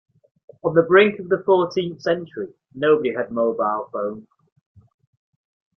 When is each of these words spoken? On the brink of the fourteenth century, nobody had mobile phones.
On 0.63 0.73
the 0.73 0.81
brink 0.81 1.19
of 1.19 1.29
the 1.29 1.43
fourteenth 1.45 2.01
century, 2.01 2.51
nobody 2.73 3.13
had 3.13 3.29
mobile 3.29 3.87
phones. 3.93 4.27